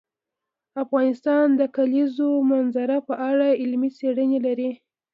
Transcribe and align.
افغانستان 0.83 1.45
د 1.53 1.57
د 1.59 1.61
کلیزو 1.75 2.29
منظره 2.51 2.97
په 3.07 3.13
اړه 3.29 3.47
علمي 3.61 3.89
څېړنې 3.97 4.39
لري. 4.45 4.69